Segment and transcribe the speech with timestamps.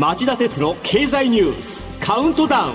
[0.00, 2.72] 町田鉄の経済ニュースカウントダウン。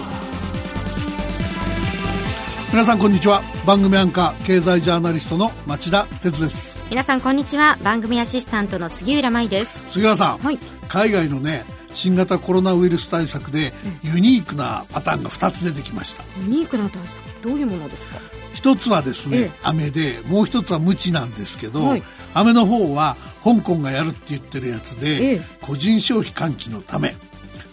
[2.72, 3.42] 皆さんこんにちは。
[3.66, 6.78] 番組アンカー経済ジャーナリストの町田鉄です。
[6.92, 7.80] 皆さんこんにちは。
[7.84, 9.90] 番組アシスタントの杉浦舞です。
[9.90, 10.60] 杉浦さん、はい。
[10.88, 16.23] 海外のね新型コロナウイルス対策でユニークなパターンが2つ出てきました。
[16.44, 18.20] ユニークな対策どういうものですか？
[18.55, 19.52] 一つはですね、ええ。
[19.63, 22.03] 飴でもう一つは無知なんですけど、はい。
[22.34, 25.41] 飴の方は香港がやるって言ってるやつで、ええ。
[25.61, 27.16] 個人消費喚起のため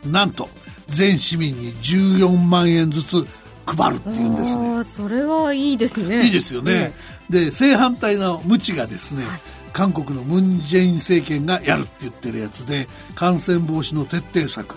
[0.04, 0.48] なんと
[0.88, 3.26] 全市民に14万円ずつ
[3.64, 4.84] 配るっていうんですね。
[4.84, 6.24] それはいいですね。
[6.26, 6.92] いいですよね、
[7.30, 9.22] で正反対の無知がですね、
[9.72, 14.76] 韓国のムン・ジェイン政権がやるって言ってるやつで感染防止の徹底策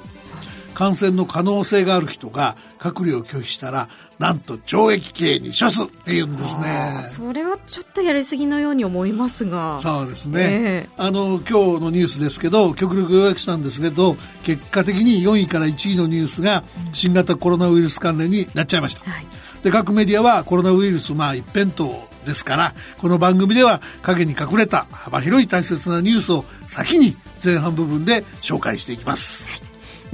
[0.73, 6.63] 感染の可能性がある人が隔離を拒否したらなんと懲役刑に処すっていうんですね。
[7.03, 9.79] それはちょっとやりすぎのように思いますが。
[9.79, 10.89] そうですね、ええ。
[10.97, 16.63] あの今日のニュースですけど極力要約したんですけど結果的に4位から1位のニュースが
[16.94, 19.25] 新型コロナウイルス関連になっちゃいました、はい。
[19.63, 21.85] で各メディアはコロナウイルスまあ一辺倒
[22.25, 29.45] ですからこの番組では影に隠れた幅広い大切なニュースを先に前半部分で紹介していきます、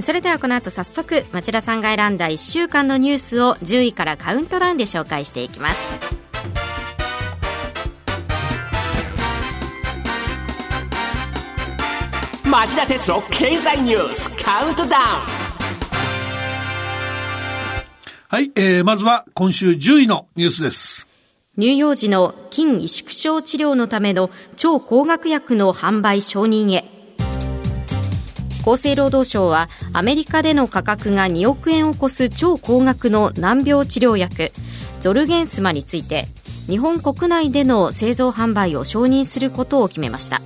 [0.02, 5.80] それではこの後早速町田さんが選んだ1週間のニュースを10位からカウントダウンで紹介していきます。
[12.44, 15.42] 町田鉄の経済ニュースカウントダウン。
[18.28, 21.06] はい、えー、まずは今週10位のニュースです。
[21.54, 27.01] 乳幼児の筋萎縮症治療のための超高額薬の販売承認へ
[28.62, 34.52] 厚生労働省はアメリカでの価格が2億円を超す超高額の難病治療薬
[35.00, 36.26] ゾルゲンスマについて
[36.68, 40.40] 日本国内での製造販売を承認することを決めました。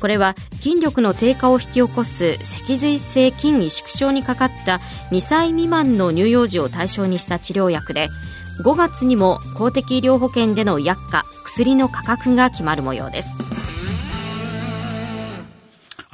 [0.00, 4.80] これは筋力の低下を引き起こす脊髄性筋萎縮症にかかった
[5.10, 8.08] 2歳未満の乳幼児を対象にした治療薬で
[8.64, 13.59] 5月にも公的医療保険での薬価薬の価格が決まる模様です。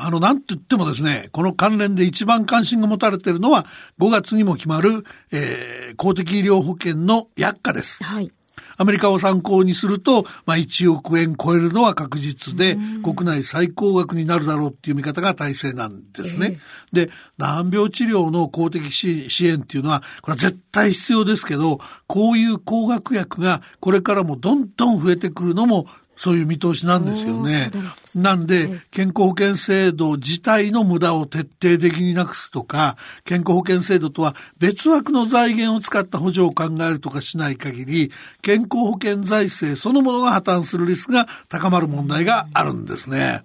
[0.06, 3.66] あの、なんと言ってもですね、この関連で一番関心が持たれているのは、
[3.98, 8.04] 5月にも決まる、えー、公的医療保険の薬価です。
[8.04, 8.30] はい
[8.78, 16.58] アメリカを参考にすると、まあ、1億円超えるのは確実で、国内最高額になるだろうっていう見方が大勢なんですね。
[16.92, 27.70] で、難病治療の公的支支援っていうのは、これは絶対必要ですけど、こういう高額薬がこれからもどんどん増えてくるのも、そういう見通しなんですよね。
[28.14, 38.10] なんで、健康保険制度自体の無駄を徹底的になくすとか、健康保険制度とは別枠の財源を使った補助を考えるとかしない限り、
[38.42, 43.42] 健康保険財政そのものが破綻するリスクが高まる問題があるんですね。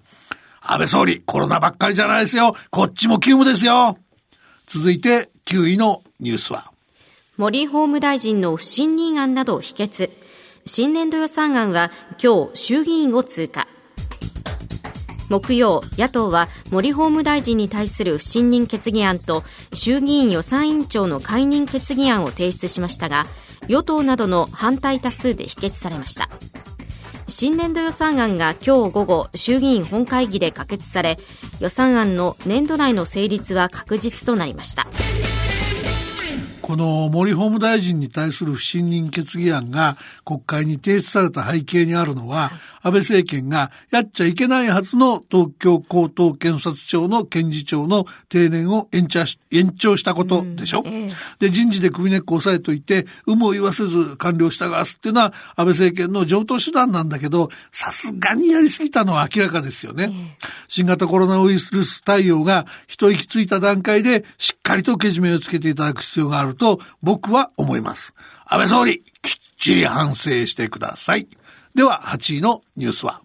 [0.62, 2.54] 安倍総理、コロナばっかりじゃないですよ。
[2.70, 3.98] こっちも急務ですよ。
[4.66, 6.72] 続いて9位のニュースは。
[7.36, 10.10] 森法務大臣の不信任案など否決
[10.64, 11.90] 新年度予算案は
[12.22, 13.66] 今日衆議院を通過。
[15.28, 19.42] 木曜野党は森法務大臣に対する不信任決議案と
[19.72, 23.24] 衆議院予算委員長の解任決議案を提出しましたが
[23.66, 26.28] 与党などの反対多数で否決されました。
[27.28, 31.18] 新年度予算案が今日午後衆議院本会議で可決され
[31.60, 34.86] 予算案の年度内の成立は確実となりました。
[36.72, 42.50] この森法務大臣に対する不信任決議案が国会に提出された背景にあるのは、
[42.82, 50.82] 安倍政権がやっちゃいけないはずの東京高等検察庁の検事長の定年を延長し延長したことでしょ、
[51.38, 60.10] で、人事で首根っこ押さえといて、有無を言わせず官僚を従わすっていうのは安倍政権の上等手段なんだけど、さすがにやりすぎたのは明らかですよね。
[60.68, 68.14] 新型コロナウイルス対応が一息ついた段階でしっかりとけじめをつけていただく必要があると僕は思います。
[68.46, 71.26] 安倍総理、きっちり反省してください。
[71.74, 73.22] では8位のニュースは。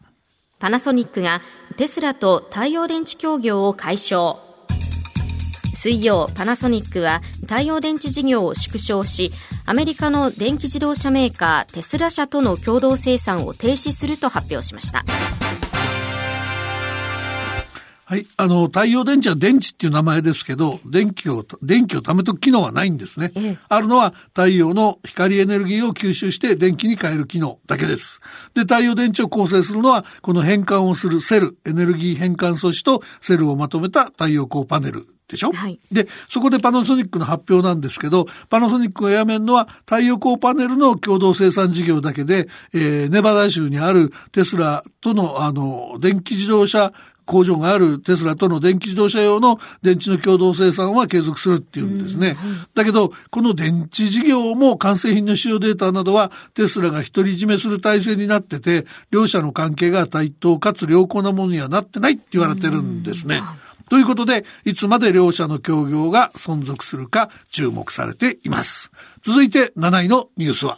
[0.60, 1.42] パナソニックが
[1.76, 4.40] テスラと太陽電池協業を解消
[5.76, 9.32] 水曜パナソニックは太陽電池事業を縮小し
[9.68, 15.04] アメリカの電気自動車メーカーテスラ社との共同生産を停止すると発表しました
[18.10, 18.26] はい。
[18.38, 23.34] あの、太陽電池は電池っていう名前ですけど、電気を、電気を貯めとく機能はないんですね。
[23.36, 28.22] ええあるのは太陽の光エネルギーを吸収して電気に変える機能だけです。
[28.54, 35.52] で、太陽電池を構成するのは、この変換をするセル、エネルギー変換素子とセルをまとめた太陽光パネルでしょ？
[35.52, 46.94] はいで、そこでパナソニックの発表なんですけど、パナソニックがやめるのは太陽光パネルの共同生産事業だけで、えーネバダ州にあるテスラとの、あの、電気自動車
[47.28, 52.36] 工場があるテスラとの電気自動車用の電池の共同生産は継続するっていうんですね。
[52.74, 63.42] だけど、この電池事業も完成品の使用データなどはテスラが独り占めする体制になってて、両者の関係が対等かつ良好なものにはなってないって言われてるんですね。
[63.90, 68.92] ということで、いつまで両者の協業が存続するか注目されています。
[69.22, 70.78] 続いて7位のニュースは。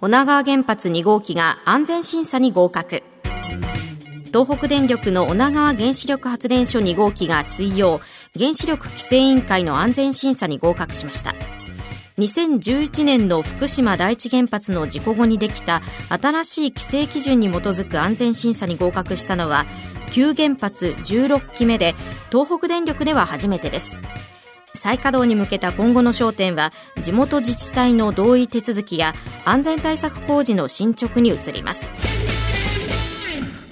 [0.00, 3.02] 女川原発2号機が安全審査に合格。
[4.32, 8.00] 東北電力の女川原子力発電所2号機が水曜、
[8.38, 11.34] 原子力規制委員会の安全審査に合格しました。
[12.16, 19.66] 2011年の福島第一原発の事故後にできた新しい規制基準に基づく安全審査に合格したのは
[20.10, 21.94] 旧原発16基目で
[22.30, 23.98] 東北電力では初めてです
[24.74, 26.70] 再稼働に向けた今後の焦点は
[27.00, 29.14] 地元自治体の同意手続きや
[29.46, 31.90] 安全対策工事の進捗に移ります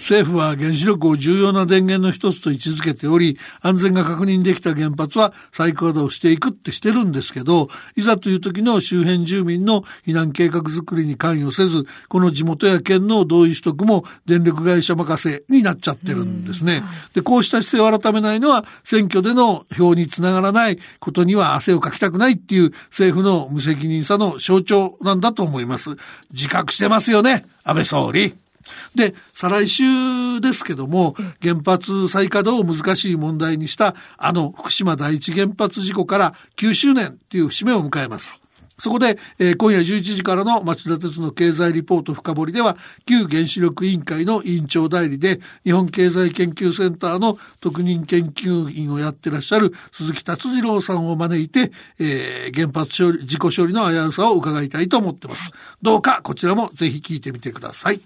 [0.00, 16.82] 政府は原子力を重要な電源の一つと位置づけており、安全が確認できた原発は再稼働していくってしてるんですけど、いざという時の周辺住民の避難計画づくりに関与せず、この地元や県の同意取得も電力会社任せになっちゃってるんですね。
[17.14, 25.90] で、こうした姿勢を改めないのは、選挙での票につながらないことには汗をかきたくないっていう政府の無責任さの象徴なんだと思います。
[26.32, 28.49] 自覚してますよね、安倍総理。
[28.94, 38.40] で、再来週ですけども、原発再稼働を難しい問題にしたあの福島第一原発事故から9周年っていう節目を迎えます。
[38.80, 51.70] そこで、えー、今夜11時からの町田鉄の経済リポート深掘りでは、旧原子力委員会の委員長代理で、日本経済研究センターの特任研究員をやってらっしゃる鈴木達次郎さんを招いて、
[52.00, 55.52] えー、原発処理、事故処理の危うさを伺いたいと思ってます。
[55.82, 58.00] どうかこちらもぜひ聞いてみてください。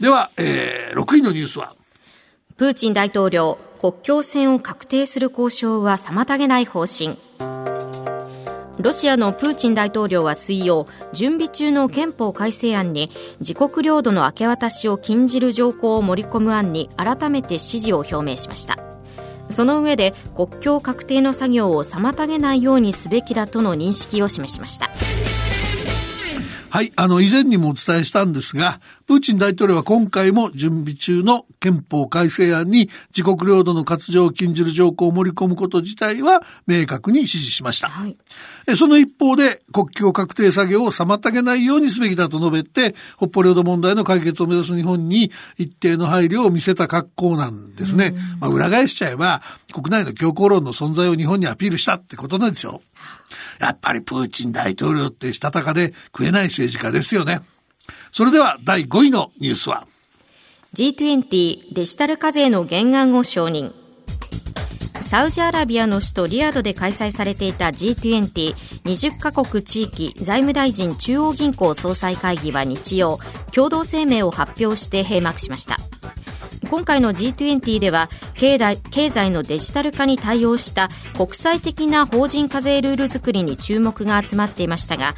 [0.00, 1.74] では、えー、6位のニュースは？
[2.56, 7.18] プーチン大統領国境線を確定する交渉は妨げない方針。
[8.78, 18.78] ロシアのプーチン大統領は水曜準備中の憲法改正案に自国領土の明け渡しを禁じる条項を盛り込む案に改めて支持を表明しました。
[19.50, 24.88] その上で国境確定の作業を妨げないようにすべきだとの認識を示しました。
[26.70, 37.88] はい、あの、以前にもお伝えしたんですが、プーチン大統領は今回も準備中の憲法改正案に自国領土の割譲を禁じる条項を盛り込むこと自体は明確に指示しました。
[37.88, 38.16] はい、
[38.76, 48.14] その一方で国境確定作業を妨げないようにすべきだと述べて、北方領土問題の解決を目指す日本に一定の配慮を見せた格好なんですね。
[48.40, 52.80] まあ、裏返しちゃえば、国内の強硬論の存在を日本にアピールしたってことなんですよ。
[53.60, 57.40] やっぱりプーチン大統領ってしたたかで食えない政治家ですよね。
[58.12, 59.86] それでは第5位のニュースは
[60.74, 63.72] G20 デジタル課税の原案を承認
[65.10, 73.18] サウジアラビアの首都リヤドで開催されていた G2020 カ国地域財務大臣中央銀行総裁会議は日曜。
[73.52, 75.78] 共同声明を発表して閉幕しました。
[76.70, 78.56] 今回の G20 では経
[79.10, 85.16] 済のデジタル化に対応した国際的な法人課税ルール作りに注目が集まっていましたが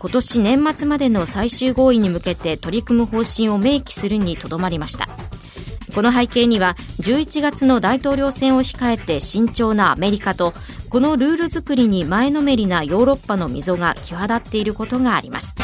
[0.00, 5.06] 今年年末までの最終合意に向けて取り組む方針を明記するにとどまりました。
[5.98, 10.54] この背景には11月の大統領選を控えて慎重なアメリカと
[10.90, 15.56] このルール作りに前のめりなヨーロッパの溝が際立っていることがあります。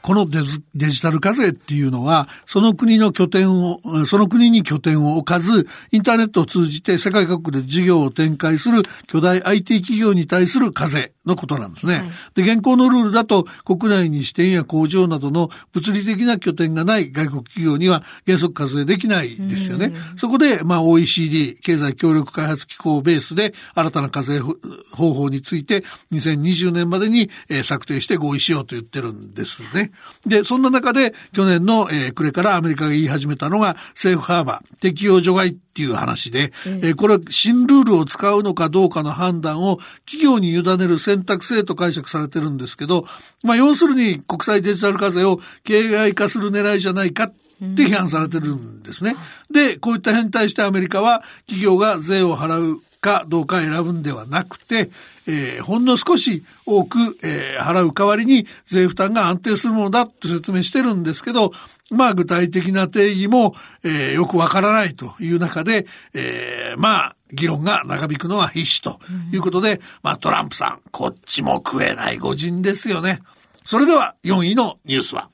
[0.00, 11.12] このデジタル課税っていうのは、その国の拠点を、その国に拠点を置かず、インターネットを通じて世界各国で事業を展開する巨大 IT 企業に対する課税。
[11.26, 11.94] のことなんですね。
[11.94, 19.92] はい、で、現行のルールだと、国内に支店や工場などの物理的な拠点がない外国企業には原則課税できないですよね。
[20.16, 27.30] そこで、まあ OECD、経済協力開発機構をベースで、新たな課税方法について、2020年までに
[27.62, 29.92] 策定して合意しようと言ってるんですね。
[30.26, 43.04] で、そんな中で、去年の、えー、暮れからアメリカが言い始めたのが、セーフハーバー、適用除外っていう話で、うん、えー、これ新ルールを使うのかどうかの判断を企業に委ねる選択制と解釈されてるんですけど、
[43.44, 49.14] まあ要するに国際デジタル課税を形骸化する狙いじゃないかって批判されてるんですね。
[49.50, 54.90] で、こういった辺に対してアメリカは企業が税を払うかどうか選ぶんではなくて、
[55.26, 61.52] えー、ほんの少し多く、えー、払う代わりに税負担が安定するものだと説明してるんですけど、
[61.90, 63.54] まあ具体的な定義も、
[63.84, 69.00] えー、よくわからないという中で、えー、まあ議論が長引くのは必至と
[69.32, 73.20] いうことで、うん、まあトランプさん、こっちも食えない御人ですよね。
[73.64, 75.30] それでは4位のニュースは。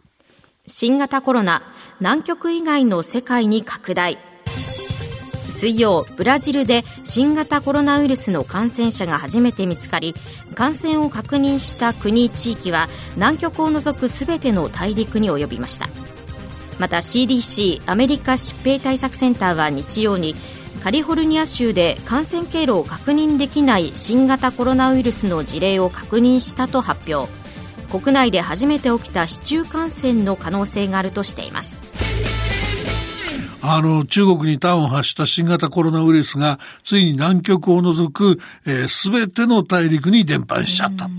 [0.66, 1.62] 新型コロナ
[2.00, 4.18] 南極以外の世界に拡大
[5.56, 10.14] 水曜ブラジルで新型コロナウイルスの感染者が初めて見つかり
[10.54, 15.88] 感染を確認した国地域は南極を除くすべての大陸に及びました。
[16.78, 20.34] また CDC アメリカ疾病対策センターは日曜に
[20.84, 27.32] カリフォルニア州で感染経路を確認できない新型コロナウイルスの事例を確認したと発表。
[27.90, 31.85] 国内で初めて起きた市中感染の可能性があるとしています。
[33.68, 38.38] あの、中国に端を発した新型コロナウイルスが、ついに南極を除く、
[38.88, 41.10] す、え、べ、ての大陸に伝播しちゃった。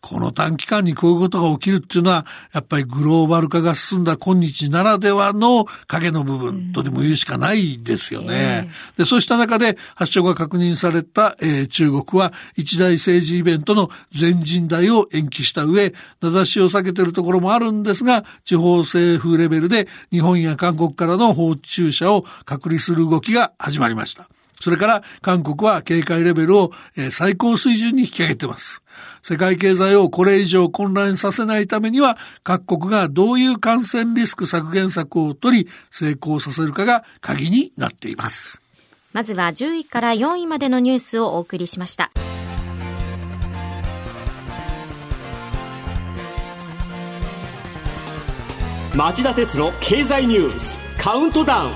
[0.00, 8.70] この短期間にこういうことが起きるっていうのは、やっぱりグローバル化が進んだ今日ならではの影の部分とでも言うしかないですよね。
[8.96, 24.28] で、そうした中で発症が確認された、えー、中国は一大政治イベントの全人代を延期した上、名指しを避けているところもあるんですが、地方政府レベルで日本や韓国からの訪中者を隔離する動きが始まりました。
[24.60, 26.72] それから韓国は警戒レベルを
[27.12, 28.82] 最高水準に引き上げています。
[29.22, 38.60] 世界経済をこれ以上混乱させないためには各国がどういう感染リスク削減策を取り成功させるかが鍵になっています。
[39.12, 42.10] まずは10位から4位までのニュースをお送りしました。
[48.94, 51.72] 町田鉄の経済ニュースカウントダウン。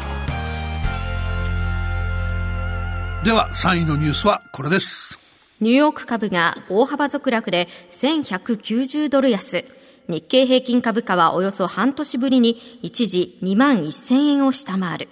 [3.23, 5.17] では3位のニュースはこれです。
[5.61, 9.65] ニューヨーク株が大幅続落で1190ドル安。
[10.09, 15.09] 日経平均株価はおよそ半年ぶりに一時2万1000円を下回る。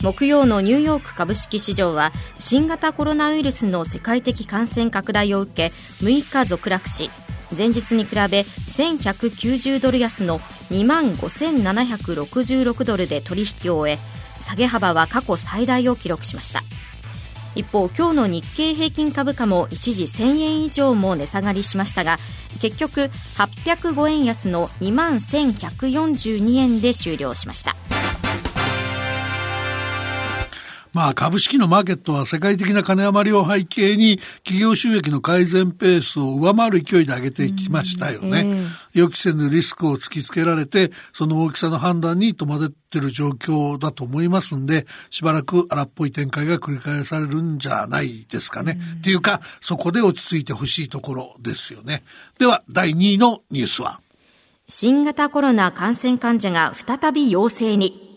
[0.00, 7.10] 木曜のニューヨーク株式市場は新型コロナウイルスの世界的感染拡大を受け6日続落し
[7.56, 10.40] 前日に比べ1190ドル安の
[10.72, 13.98] 2万5766ドルで取引を終え
[14.40, 16.62] 下げ幅は過去最大を記録しました。
[17.54, 22.16] 一方今日の日経平均株価も一時1000円以上も値下がりしましたが
[22.62, 27.76] 結局805円安の2万1142円で終了しました。
[30.92, 38.42] まあ株式のマーケットは世界的な金余りを背景に企業収益の改善ペースを上回る勢いで上げてきましたよね。
[38.46, 48.78] えー、予期せぬリスクを突きつけられて、その大きさの判断に戸惑ってる状況だと思いますんで、しばらく荒っぽい展開が繰り返されるんじゃないですかね。
[48.98, 52.02] っていうか、そこで落ち着いてほしいところですよね。
[52.38, 54.00] では、第2位のニュースは
[54.68, 58.11] 新型コロナ感染患者が再び陽性に。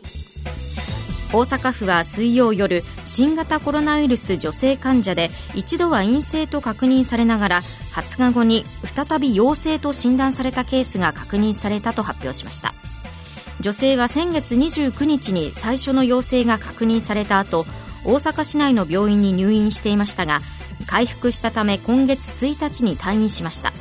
[1.34, 7.62] 大阪府は水曜夜新型コロナウイルス女性患者で一度は陰性と確認されながら
[7.94, 12.74] 20日後に再び陽性と診断されたケースが確認されたと発表しました。
[13.62, 17.65] 女性は先月29日に最初の陽性が確認された後
[18.05, 20.39] 大阪市内の病院に入院していましたが
[20.88, 23.72] 回復したため今月1日に退院しました。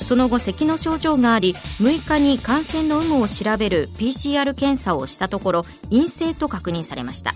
[0.00, 7.34] その後咳の症状があり6日に感染の有無を調べる PCR 検査をしたところ陰性と確認されました。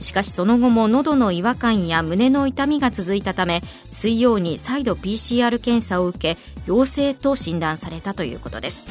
[0.00, 8.86] しかしその後も喉の違和感や胸の痛みが続いたため水曜に再度 PCR 検査を受け陽性と診断されたということです。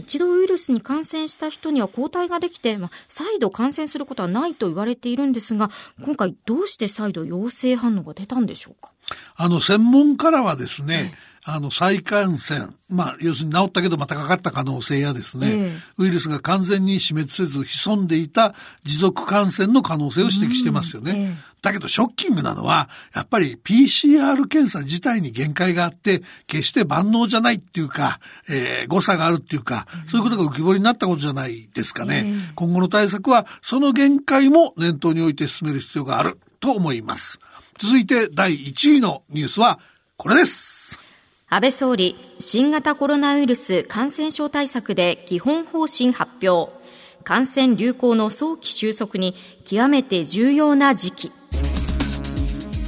[0.00, 5.70] 一度ウイルスに感染した人には抗体ができて、まあ、再度感染することはないと言われているんですが
[6.04, 8.92] 今回どうして再度陽性反応が出たんでしょうか？
[9.36, 11.12] あの、専門家らはですね、
[11.48, 21.36] あの、再感染、まあ、要するに治ったけどまたかかった可能性やですね、えウイルスが完全に死滅せず潜んでいた持続感染の可能性を指摘してますよね。
[21.36, 28.18] え、だけどショッキングなのは、やっぱり PCR 検査自体に限界があって、決して万能じゃないっていうか、
[28.50, 32.26] えー、誤差があるっていうか、そういうことが浮き彫りになったことじゃないですかね。
[32.56, 37.38] 今後の対策は、その限界も念頭に置いて進める必要があると思います。
[37.78, 39.78] 続いて第1位のニュースは
[40.16, 41.05] これです。
[41.48, 46.74] 安倍総理、新型コロナウイルス感染症対策で基本方針発表。
[47.22, 51.32] 感染流行の早期収束に極めて重要な時期。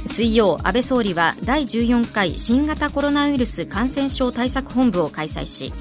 [0.07, 5.71] 水曜、安倍総理は第14回新型コロナウイルス感染症対策本部を開催し、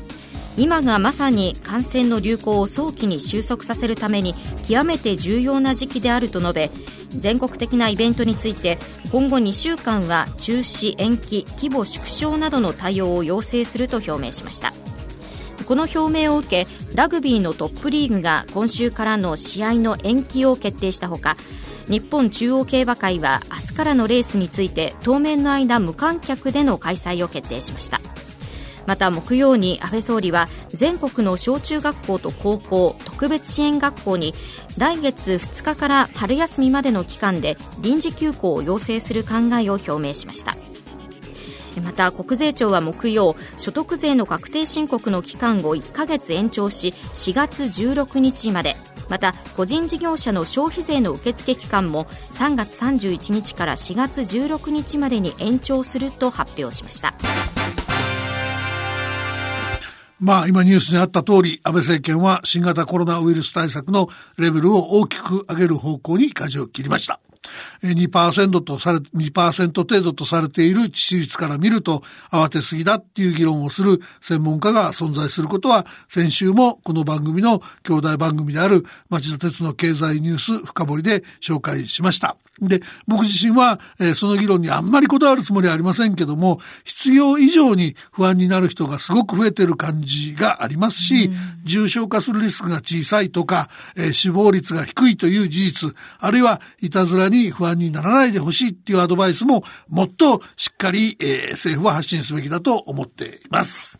[0.56, 4.34] 今がまさに感染の流行を早期に収束させるために
[4.68, 6.70] 極めて重要な時期であると述べ
[7.10, 8.78] 全国的なイベントについて
[9.10, 14.72] 今後2週間は中止延期規模縮小などの対応を要請すると表明しました。
[15.68, 21.36] この表明を受けラグビーのトップリーグが今週からの試合の延期を決定したほか
[21.88, 28.00] 日本中央競馬会は明日からのレースについて当面の間無観客での開催を決定しました。
[28.88, 34.32] また木曜に安倍総理は全国の小中学校と高校特別支援学校に
[34.78, 40.56] 来月2日から春休みまでの期間で臨時休校を要請する考えを表明しました。
[41.84, 48.74] また国税庁は木曜所得税の確定申告の期間を1ヶ月延長し4月16日まで
[49.10, 57.12] また個人事業者の消費税の受付期間も3月31日から4月16日までに延長すると発表しました。
[60.20, 67.20] まあ今ニュースにあった通り安倍政権は新型コロナウイルス対策のレベルを大きく上げる方向に舵を切りました。
[67.82, 82.36] 2%とされ、2%程度とされている致死率から見ると慌てすぎだっていう議論をする専門家が存在することは先週もこの番組の兄弟番組である町田鉄の経済ニュース深掘りで紹介しました。
[82.60, 91.30] で、僕自身は、えー、その議論にあんまりこだわるつもりはありませんけども、必要以上に不安になる人がすごく増えている感じがありますし、
[91.64, 103.98] 重症化するリスクが小さいとか、えー、死亡率が低いという事実、あるいはいたずらに不安にならないでほしいっていうアドバイスも、もっとしっかり、えー、政府は発信すべきだと思っています。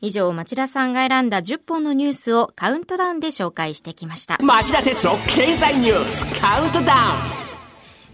[0.00, 4.38] 以上、町田さんが選んだ10本のニュースをカウントダウンで紹介してきました。
[4.40, 6.94] 町田哲郎経済ニュースカウントダ
[7.42, 7.47] ウン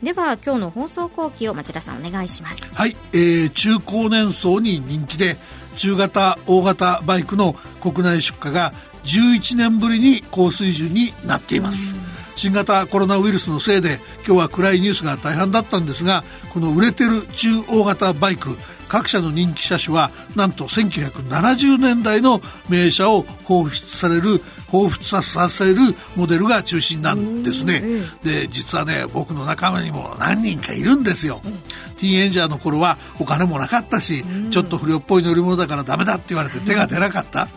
[0.04, 2.66] では今日の放送後期を町田さんお願いします。
[2.74, 5.36] はい、えー、中高年層に人気で
[5.76, 8.72] 中型大型バイクの国内出荷が
[9.04, 11.94] 11年ぶりに高水準になっています。
[12.36, 18.58] 新型コロナウイルスのせいで今日は暗いニュースが大半だったんですがこの売れてる中大型バイク
[18.94, 25.80] 各社の人気車種はなんと1970年代の名車を放出される彷彿させる
[26.14, 27.82] モデルが中心なんですね。
[28.22, 31.40] で実はね僕の仲間にも何人かいるんですよ。
[31.96, 34.22] ティーンエイジャーの頃はお金もなかったし、
[34.52, 37.48] ちょっと不良っぽい乗り物だからダメだって言われて手が出なかった。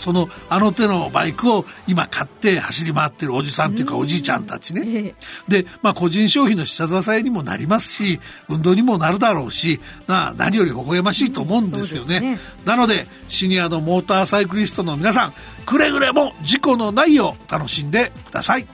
[0.00, 5.14] そのあの手のバイクを今買って走り回ってるおじさんっていうかおじいちゃんたちね。
[5.46, 12.20] で、まあ個人消費の下支えにもなりますし、運動にもなるだろうし、な何より微笑ましいと思うんですよね。
[12.20, 15.32] ねなので、シニアのモーターサイクリストの皆さん、
[15.66, 18.66] くれぐれも事故のないよう楽しんでください。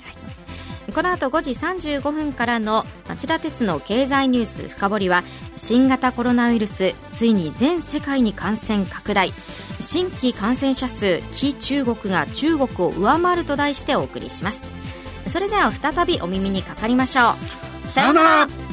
[0.95, 5.23] この後5時35分からの町田鉄の経済ニュース深掘りは
[5.57, 9.33] 新型コロナウイルスついに全世界に感染拡大。
[9.81, 14.65] 新規感染者数非中国が中国を上回ると題してお送りします。
[15.29, 17.35] それでは再びお耳にかかりましょ
[17.87, 17.89] う。
[17.89, 18.66] さようなら。